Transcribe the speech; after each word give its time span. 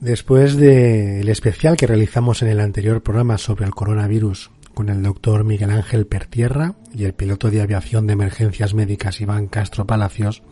Después 0.00 0.56
del 0.56 1.28
especial 1.28 1.76
que 1.76 1.86
realizamos 1.86 2.40
en 2.40 2.48
el 2.48 2.60
anterior 2.60 3.02
programa 3.02 3.36
sobre 3.36 3.66
el 3.66 3.74
coronavirus 3.74 4.50
con 4.72 4.88
el 4.88 5.02
doctor 5.02 5.44
Miguel 5.44 5.68
Ángel 5.68 6.06
Pertierra 6.06 6.74
y 6.94 7.04
el 7.04 7.12
piloto 7.12 7.50
de 7.50 7.60
aviación 7.60 8.06
de 8.06 8.14
emergencias 8.14 8.72
médicas 8.72 9.20
Iván 9.20 9.46
Castro 9.48 9.86
Palacios, 9.86 10.42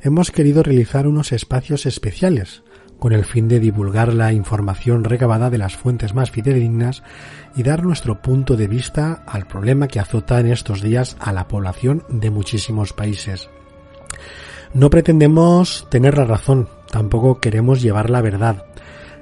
hemos 0.00 0.30
querido 0.30 0.62
realizar 0.62 1.08
unos 1.08 1.32
espacios 1.32 1.86
especiales 1.86 2.62
con 3.00 3.12
el 3.12 3.24
fin 3.24 3.48
de 3.48 3.58
divulgar 3.58 4.14
la 4.14 4.32
información 4.32 5.02
recabada 5.02 5.50
de 5.50 5.58
las 5.58 5.76
fuentes 5.76 6.14
más 6.14 6.30
fidedignas 6.30 7.02
y 7.56 7.64
dar 7.64 7.82
nuestro 7.82 8.22
punto 8.22 8.56
de 8.56 8.68
vista 8.68 9.24
al 9.26 9.48
problema 9.48 9.88
que 9.88 9.98
azota 9.98 10.38
en 10.38 10.52
estos 10.52 10.82
días 10.82 11.16
a 11.18 11.32
la 11.32 11.48
población 11.48 12.04
de 12.10 12.30
muchísimos 12.30 12.92
países. 12.92 13.48
No 14.74 14.90
pretendemos 14.90 15.86
tener 15.90 16.18
la 16.18 16.24
razón, 16.24 16.68
tampoco 16.90 17.40
queremos 17.40 17.80
llevar 17.80 18.10
la 18.10 18.20
verdad, 18.20 18.64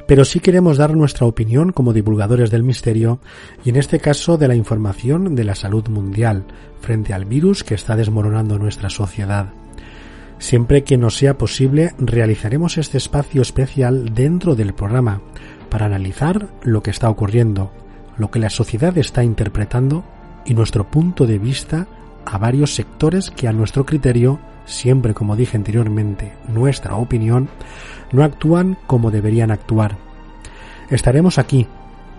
pero 0.06 0.24
sí 0.24 0.40
queremos 0.40 0.76
dar 0.76 0.96
nuestra 0.96 1.26
opinión 1.26 1.72
como 1.72 1.92
divulgadores 1.92 2.50
del 2.50 2.62
misterio 2.62 3.18
y 3.64 3.70
en 3.70 3.76
este 3.76 3.98
caso 3.98 4.38
de 4.38 4.48
la 4.48 4.54
información 4.54 5.34
de 5.34 5.44
la 5.44 5.54
salud 5.54 5.88
mundial 5.88 6.44
frente 6.80 7.12
al 7.12 7.24
virus 7.24 7.64
que 7.64 7.74
está 7.74 7.96
desmoronando 7.96 8.58
nuestra 8.58 8.90
sociedad. 8.90 9.52
Siempre 10.38 10.84
que 10.84 10.98
nos 10.98 11.16
sea 11.16 11.38
posible 11.38 11.94
realizaremos 11.98 12.76
este 12.76 12.98
espacio 12.98 13.42
especial 13.42 14.14
dentro 14.14 14.54
del 14.54 14.74
programa 14.74 15.22
para 15.70 15.86
analizar 15.86 16.48
lo 16.62 16.82
que 16.82 16.90
está 16.90 17.08
ocurriendo, 17.08 17.72
lo 18.18 18.30
que 18.30 18.38
la 18.38 18.50
sociedad 18.50 18.96
está 18.98 19.24
interpretando 19.24 20.04
y 20.44 20.54
nuestro 20.54 20.90
punto 20.90 21.26
de 21.26 21.38
vista 21.38 21.86
a 22.24 22.38
varios 22.38 22.74
sectores 22.74 23.30
que 23.30 23.48
a 23.48 23.52
nuestro 23.52 23.86
criterio, 23.86 24.38
siempre 24.66 25.14
como 25.14 25.36
dije 25.36 25.56
anteriormente, 25.56 26.34
nuestra 26.48 26.96
opinión, 26.96 27.48
no 28.12 28.22
actúan 28.22 28.76
como 28.86 29.10
deberían 29.10 29.50
actuar. 29.50 29.96
Estaremos 30.90 31.38
aquí 31.38 31.66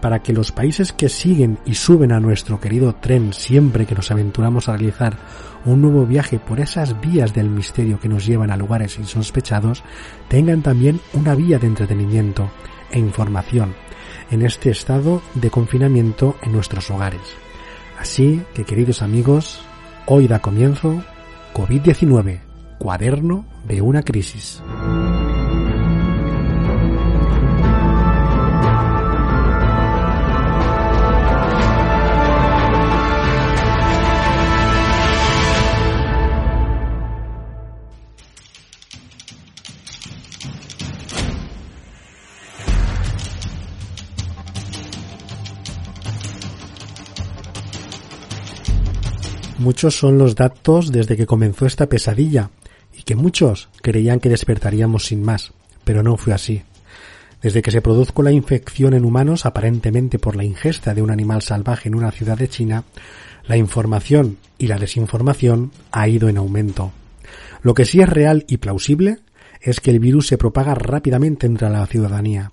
para 0.01 0.19
que 0.19 0.33
los 0.33 0.51
países 0.51 0.93
que 0.93 1.09
siguen 1.09 1.57
y 1.65 1.75
suben 1.75 2.11
a 2.11 2.19
nuestro 2.19 2.59
querido 2.59 2.95
tren 2.95 3.33
siempre 3.33 3.85
que 3.85 3.95
nos 3.95 4.11
aventuramos 4.11 4.69
a 4.69 4.77
realizar 4.77 5.17
un 5.65 5.81
nuevo 5.81 6.05
viaje 6.05 6.39
por 6.39 6.59
esas 6.59 6.99
vías 7.01 7.33
del 7.33 7.49
misterio 7.49 7.99
que 7.99 8.09
nos 8.09 8.25
llevan 8.25 8.51
a 8.51 8.57
lugares 8.57 8.97
insospechados, 8.99 9.83
tengan 10.27 10.61
también 10.61 10.99
una 11.13 11.35
vía 11.35 11.59
de 11.59 11.67
entretenimiento 11.67 12.49
e 12.91 12.99
información 12.99 13.73
en 14.31 14.43
este 14.43 14.69
estado 14.69 15.21
de 15.33 15.49
confinamiento 15.49 16.35
en 16.41 16.51
nuestros 16.51 16.89
hogares. 16.91 17.21
Así 17.99 18.43
que 18.53 18.63
queridos 18.63 19.01
amigos, 19.01 19.61
hoy 20.05 20.27
da 20.27 20.39
comienzo 20.39 21.03
COVID-19, 21.57 22.39
cuaderno 22.77 23.43
de 23.67 23.81
una 23.81 24.03
crisis. 24.03 24.61
Muchos 49.59 49.95
son 49.95 50.19
los 50.19 50.35
datos 50.35 50.91
desde 50.91 51.17
que 51.17 51.25
comenzó 51.25 51.65
esta 51.65 51.87
pesadilla 51.87 52.51
y 52.95 53.01
que 53.01 53.15
muchos 53.15 53.69
creían 53.81 54.19
que 54.19 54.29
despertaríamos 54.29 55.05
sin 55.05 55.23
más, 55.23 55.51
pero 55.83 56.03
no 56.03 56.15
fue 56.15 56.33
así. 56.33 56.61
Desde 57.41 57.63
que 57.63 57.71
se 57.71 57.81
produjo 57.81 58.21
la 58.21 58.31
infección 58.31 58.93
en 58.93 59.03
humanos, 59.03 59.47
aparentemente 59.47 60.19
por 60.19 60.35
la 60.35 60.43
ingesta 60.43 60.93
de 60.93 61.01
un 61.01 61.09
animal 61.09 61.41
salvaje 61.41 61.89
en 61.89 61.95
una 61.95 62.11
ciudad 62.11 62.37
de 62.37 62.49
China, 62.49 62.83
la 63.47 63.57
información 63.57 64.37
y 64.59 64.67
la 64.67 64.77
desinformación 64.77 65.71
ha 65.91 66.07
ido 66.07 66.29
en 66.29 66.37
aumento. 66.37 66.91
Lo 67.63 67.73
que 67.73 67.85
sí 67.85 67.99
es 67.99 68.09
real 68.09 68.45
y 68.47 68.57
plausible 68.57 69.17
es 69.59 69.79
que 69.79 69.89
el 69.89 69.99
virus 69.99 70.27
se 70.27 70.37
propaga 70.37 70.75
rápidamente 70.75 71.47
entre 71.47 71.69
la 71.71 71.85
ciudadanía. 71.87 72.51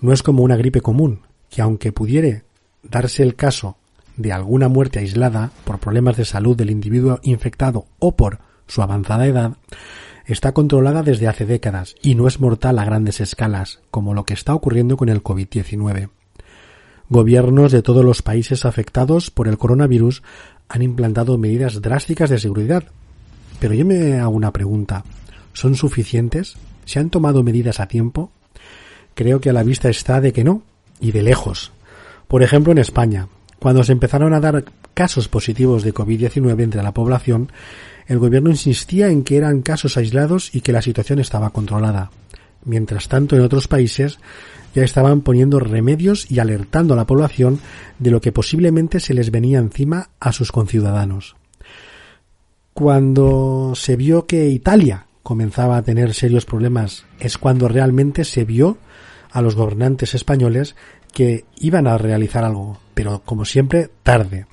No 0.00 0.12
es 0.12 0.22
como 0.22 0.42
una 0.42 0.56
gripe 0.56 0.82
común, 0.82 1.22
que 1.48 1.62
aunque 1.62 1.92
pudiere 1.92 2.44
darse 2.82 3.22
el 3.22 3.34
caso 3.34 3.78
de 4.16 4.32
alguna 4.32 4.68
muerte 4.68 4.98
aislada 4.98 5.50
por 5.64 5.78
problemas 5.78 6.16
de 6.16 6.24
salud 6.24 6.56
del 6.56 6.70
individuo 6.70 7.20
infectado 7.22 7.86
o 7.98 8.16
por 8.16 8.38
su 8.66 8.82
avanzada 8.82 9.26
edad, 9.26 9.52
está 10.26 10.52
controlada 10.52 11.02
desde 11.02 11.28
hace 11.28 11.46
décadas 11.46 11.94
y 12.02 12.14
no 12.14 12.26
es 12.26 12.40
mortal 12.40 12.78
a 12.78 12.84
grandes 12.84 13.20
escalas, 13.20 13.80
como 13.90 14.14
lo 14.14 14.24
que 14.24 14.34
está 14.34 14.54
ocurriendo 14.54 14.96
con 14.96 15.08
el 15.08 15.22
COVID-19. 15.22 16.08
Gobiernos 17.10 17.70
de 17.72 17.82
todos 17.82 18.04
los 18.04 18.22
países 18.22 18.64
afectados 18.64 19.30
por 19.30 19.48
el 19.48 19.58
coronavirus 19.58 20.22
han 20.68 20.82
implantado 20.82 21.36
medidas 21.36 21.82
drásticas 21.82 22.30
de 22.30 22.38
seguridad. 22.38 22.84
Pero 23.60 23.74
yo 23.74 23.84
me 23.84 24.18
hago 24.18 24.32
una 24.32 24.52
pregunta. 24.52 25.04
¿Son 25.52 25.74
suficientes? 25.74 26.56
¿Se 26.86 26.98
han 26.98 27.10
tomado 27.10 27.42
medidas 27.42 27.78
a 27.78 27.86
tiempo? 27.86 28.30
Creo 29.14 29.40
que 29.40 29.50
a 29.50 29.52
la 29.52 29.62
vista 29.62 29.90
está 29.90 30.20
de 30.20 30.32
que 30.32 30.44
no, 30.44 30.62
y 31.00 31.12
de 31.12 31.22
lejos. 31.22 31.72
Por 32.26 32.42
ejemplo, 32.42 32.72
en 32.72 32.78
España, 32.78 33.28
cuando 33.64 33.82
se 33.82 33.92
empezaron 33.92 34.34
a 34.34 34.40
dar 34.40 34.62
casos 34.92 35.28
positivos 35.28 35.84
de 35.84 35.94
COVID-19 35.94 36.62
entre 36.62 36.82
la 36.82 36.92
población, 36.92 37.50
el 38.06 38.18
gobierno 38.18 38.50
insistía 38.50 39.08
en 39.08 39.24
que 39.24 39.38
eran 39.38 39.62
casos 39.62 39.96
aislados 39.96 40.54
y 40.54 40.60
que 40.60 40.70
la 40.70 40.82
situación 40.82 41.18
estaba 41.18 41.48
controlada. 41.48 42.10
Mientras 42.66 43.08
tanto, 43.08 43.36
en 43.36 43.40
otros 43.40 43.66
países 43.66 44.18
ya 44.74 44.84
estaban 44.84 45.22
poniendo 45.22 45.60
remedios 45.60 46.30
y 46.30 46.40
alertando 46.40 46.92
a 46.92 46.98
la 46.98 47.06
población 47.06 47.58
de 47.98 48.10
lo 48.10 48.20
que 48.20 48.32
posiblemente 48.32 49.00
se 49.00 49.14
les 49.14 49.30
venía 49.30 49.60
encima 49.60 50.10
a 50.20 50.32
sus 50.32 50.52
conciudadanos. 50.52 51.34
Cuando 52.74 53.72
se 53.76 53.96
vio 53.96 54.26
que 54.26 54.50
Italia 54.50 55.06
comenzaba 55.22 55.78
a 55.78 55.82
tener 55.82 56.12
serios 56.12 56.44
problemas 56.44 57.06
es 57.18 57.38
cuando 57.38 57.68
realmente 57.68 58.24
se 58.24 58.44
vio 58.44 58.76
a 59.30 59.40
los 59.40 59.56
gobernantes 59.56 60.14
españoles 60.14 60.76
que 61.14 61.46
iban 61.56 61.86
a 61.86 61.96
realizar 61.96 62.44
algo, 62.44 62.78
pero 62.92 63.22
como 63.24 63.44
siempre 63.44 63.88
tarde, 64.02 64.46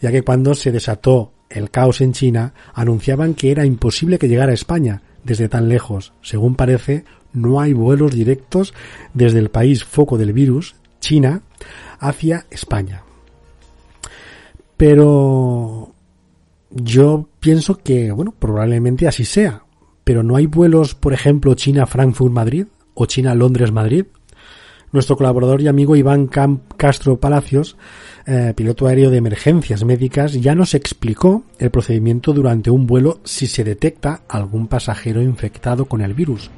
ya 0.00 0.10
que 0.10 0.22
cuando 0.22 0.54
se 0.54 0.72
desató 0.72 1.32
el 1.50 1.70
caos 1.70 2.00
en 2.00 2.12
China 2.12 2.54
anunciaban 2.72 3.34
que 3.34 3.50
era 3.50 3.66
imposible 3.66 4.18
que 4.18 4.28
llegara 4.28 4.52
a 4.52 4.54
España 4.54 5.02
desde 5.24 5.48
tan 5.48 5.68
lejos. 5.68 6.12
Según 6.22 6.54
parece, 6.54 7.04
no 7.32 7.60
hay 7.60 7.72
vuelos 7.72 8.12
directos 8.14 8.74
desde 9.12 9.40
el 9.40 9.50
país 9.50 9.84
foco 9.84 10.16
del 10.16 10.32
virus, 10.32 10.76
China, 11.00 11.42
hacia 11.98 12.46
España. 12.50 13.02
Pero 14.76 15.92
yo 16.70 17.28
pienso 17.40 17.78
que, 17.78 18.10
bueno, 18.12 18.34
probablemente 18.38 19.06
así 19.06 19.24
sea. 19.24 19.64
Pero 20.02 20.22
no 20.22 20.36
hay 20.36 20.46
vuelos, 20.46 20.94
por 20.94 21.12
ejemplo, 21.12 21.54
China-Frankfurt-Madrid 21.54 22.66
o 22.94 23.06
China-Londres-Madrid. 23.06 24.06
Nuestro 24.94 25.16
colaborador 25.16 25.60
y 25.60 25.66
amigo 25.66 25.96
Iván 25.96 26.28
Castro 26.76 27.18
Palacios, 27.18 27.76
eh, 28.26 28.52
piloto 28.54 28.86
aéreo 28.86 29.10
de 29.10 29.16
emergencias 29.16 29.82
médicas, 29.82 30.34
ya 30.34 30.54
nos 30.54 30.72
explicó 30.72 31.42
el 31.58 31.72
procedimiento 31.72 32.32
durante 32.32 32.70
un 32.70 32.86
vuelo 32.86 33.18
si 33.24 33.48
se 33.48 33.64
detecta 33.64 34.20
algún 34.28 34.68
pasajero 34.68 35.20
infectado 35.20 35.86
con 35.86 36.00
el 36.00 36.14
virus. 36.14 36.48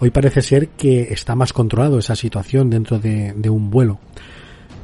Hoy 0.00 0.08
parece 0.08 0.40
ser 0.40 0.68
que 0.68 1.12
está 1.12 1.34
más 1.34 1.52
controlado 1.52 1.98
esa 1.98 2.16
situación 2.16 2.70
dentro 2.70 2.98
de, 2.98 3.34
de 3.36 3.50
un 3.50 3.68
vuelo. 3.68 3.98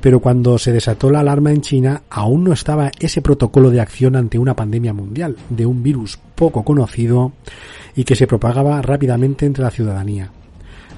Pero 0.02 0.20
cuando 0.20 0.58
se 0.58 0.70
desató 0.70 1.10
la 1.10 1.20
alarma 1.20 1.50
en 1.50 1.62
China, 1.62 2.02
aún 2.10 2.44
no 2.44 2.52
estaba 2.52 2.90
ese 3.00 3.22
protocolo 3.22 3.70
de 3.70 3.80
acción 3.80 4.16
ante 4.16 4.38
una 4.38 4.54
pandemia 4.54 4.92
mundial 4.92 5.36
de 5.48 5.64
un 5.64 5.82
virus 5.82 6.18
poco 6.34 6.62
conocido 6.62 7.32
y 7.96 8.04
que 8.04 8.16
se 8.16 8.26
propagaba 8.26 8.82
rápidamente 8.82 9.46
entre 9.46 9.64
la 9.64 9.70
ciudadanía. 9.70 10.30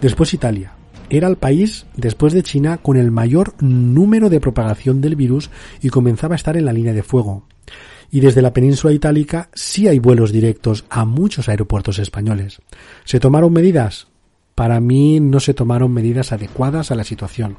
Después 0.01 0.35
Italia, 0.35 0.74
era 1.11 1.29
el 1.29 1.37
país, 1.37 1.87
después 1.97 2.33
de 2.33 2.43
China, 2.43 2.79
con 2.79 2.97
el 2.97 3.11
mayor 3.11 3.55
número 3.63 4.31
de 4.31 4.41
propagación 4.41 5.01
del 5.01 5.17
virus 5.17 5.51
y 5.81 5.89
comenzaba 5.89 6.35
a 6.35 6.37
estar 6.37 6.57
en 6.57 6.65
la 6.65 6.73
línea 6.73 6.93
de 6.93 7.03
fuego. 7.03 7.47
Y 8.11 8.21
desde 8.21 8.43
la 8.43 8.53
península 8.53 8.93
itálica 8.93 9.49
sí 9.55 9.89
hay 9.89 9.99
vuelos 9.99 10.33
directos 10.33 10.85
a 10.89 11.05
muchos 11.05 11.49
aeropuertos 11.49 11.99
españoles. 11.99 12.61
¿Se 13.05 13.21
tomaron 13.21 13.53
medidas? 13.53 14.07
Para 14.55 14.81
mí 14.81 15.21
no 15.21 15.41
se 15.41 15.55
tomaron 15.55 15.93
medidas 15.93 16.33
adecuadas 16.33 16.91
a 16.91 16.95
la 16.95 17.05
situación. 17.05 17.57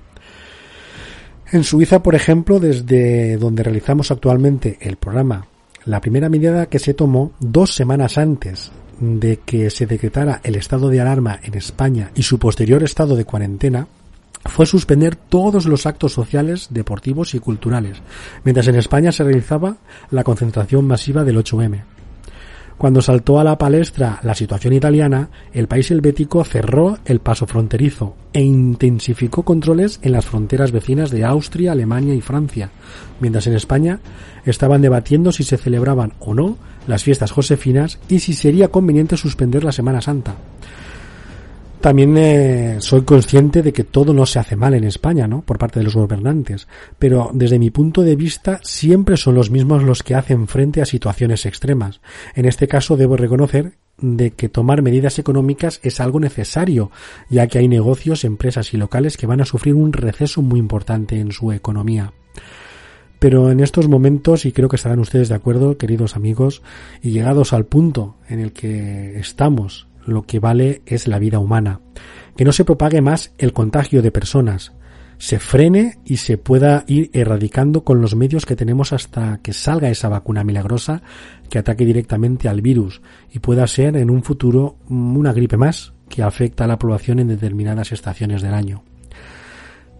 En 1.52 1.64
Suiza, 1.64 2.02
por 2.02 2.16
ejemplo, 2.16 2.60
desde 2.60 3.38
donde 3.38 3.64
realizamos 3.64 4.12
actualmente 4.12 4.78
el 4.82 4.96
programa, 4.96 5.48
la 5.86 6.02
primera 6.02 6.30
medida 6.30 6.68
que 6.68 6.80
se 6.80 6.94
tomó 6.94 7.34
dos 7.40 7.76
semanas 7.76 8.18
antes 8.18 8.72
de 9.00 9.40
que 9.46 9.70
se 9.70 9.86
decretara 9.86 10.42
el 10.44 10.56
estado 10.56 10.90
de 10.90 11.02
alarma 11.02 11.40
en 11.44 11.56
España 11.56 12.12
y 12.16 12.24
su 12.24 12.40
posterior 12.40 12.84
estado 12.84 13.16
de 13.16 13.26
cuarentena 13.26 13.88
fue 14.46 14.66
suspender 14.66 15.16
todos 15.16 15.66
los 15.66 15.86
actos 15.86 16.14
sociales, 16.14 16.68
deportivos 16.70 17.34
y 17.34 17.40
culturales, 17.40 17.98
mientras 18.44 18.68
en 18.68 18.76
España 18.76 19.12
se 19.12 19.24
realizaba 19.24 19.78
la 20.12 20.24
concentración 20.24 20.86
masiva 20.86 21.24
del 21.24 21.38
8M. 21.38 21.95
Cuando 22.78 23.02
saltó 23.02 23.40
a 23.40 23.44
la 23.46 23.58
palestra 23.58 24.20
la 24.22 24.36
situación 24.36 24.74
italiana, 24.74 25.30
el 25.54 25.68
país 25.68 25.92
helvético 25.92 26.44
cerró 26.44 26.98
el 27.06 27.20
paso 27.20 27.48
fronterizo 27.48 28.16
e 28.34 28.42
intensificó 28.42 29.44
controles 29.44 30.00
en 30.02 30.12
las 30.12 30.26
fronteras 30.26 30.74
vecinas 30.74 31.10
de 31.10 31.24
Austria, 31.24 31.72
Alemania 31.72 32.14
y 32.14 32.22
Francia, 32.22 32.72
mientras 33.22 33.48
en 33.48 33.54
España 33.54 34.02
estaban 34.46 34.82
debatiendo 34.82 35.32
si 35.32 35.44
se 35.44 35.58
celebraban 35.58 36.14
o 36.20 36.34
no 36.34 36.58
las 36.86 37.04
fiestas 37.04 37.32
josefinas 37.32 37.98
y 38.10 38.20
si 38.20 38.34
sería 38.34 38.68
conveniente 38.68 39.16
suspender 39.16 39.64
la 39.64 39.72
Semana 39.72 40.02
Santa. 40.02 40.36
También 41.86 42.18
eh, 42.18 42.78
soy 42.80 43.04
consciente 43.04 43.62
de 43.62 43.72
que 43.72 43.84
todo 43.84 44.12
no 44.12 44.26
se 44.26 44.40
hace 44.40 44.56
mal 44.56 44.74
en 44.74 44.86
España, 44.86 45.28
¿no? 45.28 45.44
Por 45.44 45.60
parte 45.60 45.80
de 45.80 45.84
los 45.84 45.96
gobernantes. 45.96 46.68
Pero 46.98 47.30
desde 47.32 47.60
mi 47.60 47.70
punto 47.70 48.02
de 48.02 48.16
vista, 48.16 48.60
siempre 48.64 49.18
son 49.18 49.36
los 49.36 49.52
mismos 49.52 49.84
los 49.84 50.02
que 50.02 50.16
hacen 50.16 50.48
frente 50.48 50.82
a 50.82 50.88
situaciones 50.88 51.46
extremas. 51.46 52.02
En 52.34 52.46
este 52.46 52.68
caso, 52.68 52.98
debo 52.98 53.18
reconocer 53.18 53.74
de 54.00 54.32
que 54.32 54.50
tomar 54.50 54.82
medidas 54.82 55.20
económicas 55.20 55.80
es 55.84 56.00
algo 56.00 56.20
necesario, 56.20 56.90
ya 57.30 57.46
que 57.46 57.60
hay 57.60 57.68
negocios, 57.68 58.24
empresas 58.24 58.74
y 58.74 58.78
locales 58.78 59.16
que 59.16 59.28
van 59.28 59.42
a 59.42 59.46
sufrir 59.46 59.76
un 59.76 59.94
receso 59.94 60.42
muy 60.42 60.60
importante 60.60 61.20
en 61.20 61.32
su 61.32 61.52
economía. 61.52 62.14
Pero 63.20 63.52
en 63.52 63.60
estos 63.60 63.88
momentos, 63.88 64.48
y 64.48 64.54
creo 64.54 64.70
que 64.70 64.78
estarán 64.78 64.98
ustedes 64.98 65.30
de 65.30 65.36
acuerdo, 65.36 65.78
queridos 65.78 66.16
amigos, 66.16 66.64
y 67.04 67.12
llegados 67.12 67.54
al 67.54 67.68
punto 67.68 68.16
en 68.28 68.40
el 68.40 68.54
que 68.54 69.20
estamos 69.20 69.88
lo 70.06 70.24
que 70.24 70.40
vale 70.40 70.82
es 70.86 71.08
la 71.08 71.20
vida 71.20 71.40
humana. 71.40 71.82
Que 72.36 72.46
no 72.46 72.52
se 72.52 72.66
propague 72.66 73.02
más 73.02 73.34
el 73.38 73.54
contagio 73.54 74.02
de 74.02 74.12
personas, 74.12 74.74
se 75.18 75.40
frene 75.40 76.00
y 76.06 76.18
se 76.18 76.38
pueda 76.38 76.84
ir 76.88 77.10
erradicando 77.14 77.84
con 77.84 78.02
los 78.02 78.16
medios 78.16 78.46
que 78.46 78.56
tenemos 78.56 78.94
hasta 78.94 79.40
que 79.42 79.54
salga 79.54 79.90
esa 79.90 80.10
vacuna 80.10 80.44
milagrosa 80.44 81.02
que 81.50 81.60
ataque 81.60 81.86
directamente 81.86 82.50
al 82.50 82.62
virus 82.62 83.02
y 83.32 83.40
pueda 83.40 83.66
ser 83.68 83.96
en 83.98 84.10
un 84.10 84.24
futuro 84.24 84.78
una 84.90 85.34
gripe 85.34 85.58
más 85.58 85.94
que 86.10 86.22
afecta 86.22 86.66
a 86.66 86.68
la 86.68 86.80
población 86.80 87.20
en 87.20 87.30
determinadas 87.30 87.92
estaciones 87.92 88.42
del 88.42 88.54
año. 88.54 88.84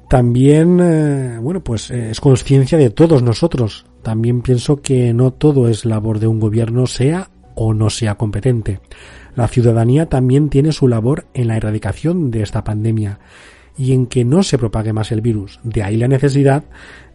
También, 0.10 0.80
eh, 0.82 1.40
bueno, 1.42 1.64
pues 1.64 1.90
eh, 1.90 2.12
es 2.12 2.20
conciencia 2.20 2.78
de 2.78 2.92
todos 2.92 3.24
nosotros. 3.24 3.86
También 4.04 4.42
pienso 4.42 4.82
que 4.82 5.14
no 5.14 5.32
todo 5.32 5.68
es 5.68 5.84
labor 5.84 6.20
de 6.20 6.28
un 6.28 6.40
gobierno, 6.40 6.86
sea 6.86 7.32
o 7.56 7.74
no 7.74 7.90
sea 7.90 8.16
competente. 8.16 8.82
La 9.36 9.48
ciudadanía 9.48 10.08
también 10.08 10.50
tiene 10.50 10.72
su 10.72 10.88
labor 10.88 11.26
en 11.34 11.48
la 11.50 11.58
erradicación 11.58 12.32
de 12.32 12.42
esta 12.42 12.64
pandemia 12.64 13.20
y 13.78 13.92
en 13.92 14.08
que 14.08 14.24
no 14.24 14.44
se 14.44 14.58
propague 14.58 14.94
más 14.94 15.12
el 15.12 15.22
virus. 15.22 15.60
De 15.64 15.84
ahí 15.84 15.98
la 15.98 16.08
necesidad 16.08 16.64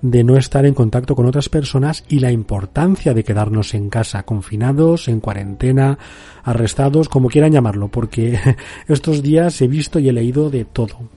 de 0.02 0.24
no 0.24 0.36
estar 0.36 0.66
en 0.66 0.74
contacto 0.74 1.16
con 1.16 1.26
otras 1.26 1.48
personas 1.48 2.04
y 2.08 2.20
la 2.20 2.32
importancia 2.32 3.14
de 3.14 3.24
quedarnos 3.24 3.74
en 3.74 3.88
casa, 3.88 4.24
confinados, 4.24 5.08
en 5.08 5.20
cuarentena, 5.20 5.98
arrestados, 6.42 7.08
como 7.08 7.28
quieran 7.28 7.52
llamarlo, 7.52 7.88
porque 7.88 8.38
estos 8.88 9.22
días 9.22 9.60
he 9.62 9.68
visto 9.68 9.98
y 9.98 10.08
he 10.08 10.12
leído 10.12 10.50
de 10.50 10.66
todo. 10.66 11.08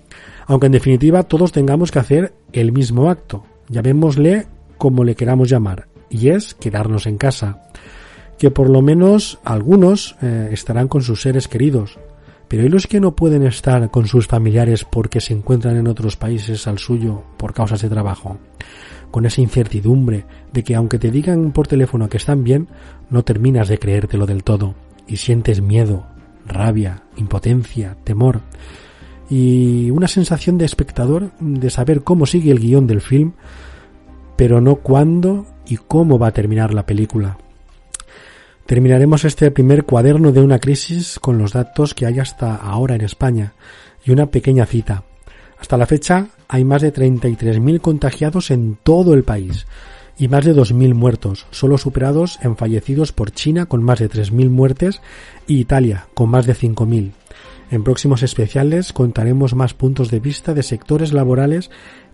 Aunque 0.47 0.67
en 0.67 0.73
definitiva 0.73 1.23
todos 1.23 1.51
tengamos 1.51 1.91
que 1.91 1.99
hacer 1.99 2.33
el 2.53 2.71
mismo 2.71 3.09
acto, 3.09 3.45
llamémosle 3.69 4.47
como 4.77 5.03
le 5.03 5.15
queramos 5.15 5.49
llamar, 5.49 5.87
y 6.09 6.29
es 6.29 6.53
quedarnos 6.53 7.05
en 7.07 7.17
casa 7.17 7.63
que 8.37 8.51
por 8.51 8.69
lo 8.69 8.81
menos 8.81 9.39
algunos 9.43 10.15
eh, 10.21 10.49
estarán 10.51 10.87
con 10.87 11.01
sus 11.01 11.21
seres 11.21 11.47
queridos. 11.47 11.99
Pero 12.47 12.63
¿y 12.63 12.69
los 12.69 12.87
que 12.87 12.99
no 12.99 13.15
pueden 13.15 13.43
estar 13.43 13.89
con 13.89 14.05
sus 14.05 14.27
familiares 14.27 14.83
porque 14.83 15.21
se 15.21 15.33
encuentran 15.33 15.77
en 15.77 15.87
otros 15.87 16.17
países 16.17 16.67
al 16.67 16.77
suyo 16.77 17.23
por 17.37 17.53
causas 17.53 17.81
de 17.81 17.89
trabajo? 17.89 18.37
Con 19.11 19.25
esa 19.25 19.41
incertidumbre 19.41 20.25
de 20.51 20.63
que 20.63 20.75
aunque 20.75 20.99
te 20.99 21.11
digan 21.11 21.51
por 21.51 21.67
teléfono 21.67 22.09
que 22.09 22.17
están 22.17 22.43
bien, 22.43 22.67
no 23.09 23.23
terminas 23.23 23.67
de 23.69 23.79
creértelo 23.79 24.25
del 24.25 24.43
todo 24.43 24.75
y 25.07 25.17
sientes 25.17 25.61
miedo, 25.61 26.05
rabia, 26.45 27.03
impotencia, 27.15 27.97
temor 28.03 28.41
y 29.29 29.89
una 29.91 30.07
sensación 30.07 30.57
de 30.57 30.65
espectador 30.65 31.31
de 31.39 31.69
saber 31.69 32.03
cómo 32.03 32.25
sigue 32.25 32.51
el 32.51 32.59
guion 32.59 32.87
del 32.87 33.01
film, 33.01 33.33
pero 34.35 34.61
no 34.61 34.75
cuándo 34.75 35.45
y 35.65 35.77
cómo 35.77 36.19
va 36.19 36.27
a 36.27 36.33
terminar 36.33 36.73
la 36.73 36.85
película. 36.85 37.37
Terminaremos 38.65 39.25
este 39.25 39.51
primer 39.51 39.83
cuaderno 39.83 40.31
de 40.31 40.41
una 40.41 40.59
crisis 40.59 41.19
con 41.19 41.37
los 41.37 41.51
datos 41.51 41.93
que 41.93 42.05
hay 42.05 42.19
hasta 42.19 42.55
ahora 42.55 42.95
en 42.95 43.01
España 43.01 43.53
y 44.05 44.11
una 44.11 44.27
pequeña 44.27 44.65
cita. 44.65 45.03
Hasta 45.59 45.77
la 45.77 45.85
fecha 45.85 46.27
hay 46.47 46.63
más 46.63 46.81
de 46.81 46.93
33.000 46.93 47.81
contagiados 47.81 48.51
en 48.51 48.77
todo 48.81 49.13
el 49.13 49.23
país 49.23 49.67
y 50.17 50.29
más 50.29 50.45
de 50.45 50.55
2.000 50.55 50.93
muertos, 50.93 51.45
solo 51.51 51.77
superados 51.77 52.39
en 52.41 52.55
fallecidos 52.55 53.11
por 53.11 53.31
China 53.31 53.65
con 53.65 53.83
más 53.83 53.99
de 53.99 54.09
3.000 54.09 54.49
muertes 54.49 55.01
y 55.45 55.59
Italia 55.59 56.07
con 56.13 56.29
más 56.29 56.45
de 56.45 56.55
5.000. 56.55 57.11
En 57.69 57.83
próximos 57.83 58.23
especiales 58.23 58.93
contaremos 58.93 59.55
más 59.55 59.73
puntos 59.73 60.09
de 60.09 60.19
vista 60.19 60.53
de 60.53 60.63
sectores 60.63 61.11
laborales 61.11 61.69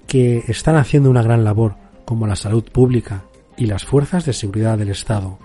que 0.07 0.43
están 0.47 0.77
haciendo 0.77 1.09
una 1.11 1.21
gran 1.21 1.43
labor, 1.43 1.75
como 2.05 2.25
la 2.25 2.35
salud 2.35 2.63
pública 2.63 3.25
y 3.55 3.67
las 3.67 3.83
fuerzas 3.83 4.25
de 4.25 4.33
seguridad 4.33 4.77
del 4.77 4.89
Estado. 4.89 5.37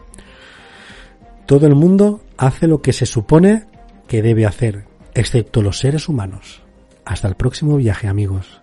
Todo 1.47 1.67
el 1.67 1.75
mundo 1.75 2.21
hace 2.39 2.67
lo 2.67 2.81
que 2.81 2.93
se 2.93 3.05
supone 3.05 3.65
que 4.09 4.23
debe 4.23 4.47
hacer, 4.47 4.85
excepto 5.15 5.61
los 5.61 5.79
seres 5.79 6.09
humanos. 6.09 6.63
Hasta 7.05 7.29
el 7.29 7.35
próximo 7.35 7.77
viaje 7.77 8.09
amigos. 8.09 8.63